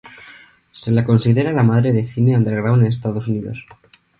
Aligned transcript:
Se 0.71 0.89
la 0.91 1.05
considera 1.05 1.51
la 1.53 1.61
madre 1.61 1.93
de 1.93 2.03
cine 2.03 2.35
underground 2.35 2.81
en 2.81 2.87
Estados 2.87 3.27
Unidos. 3.27 3.67